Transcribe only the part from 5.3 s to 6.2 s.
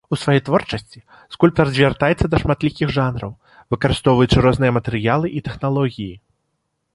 і тэхналогіі.